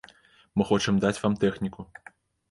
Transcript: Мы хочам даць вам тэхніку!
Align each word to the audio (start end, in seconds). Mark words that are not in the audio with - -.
Мы 0.61 0.65
хочам 0.69 0.97
даць 1.03 1.19
вам 1.25 1.35
тэхніку! 1.43 1.85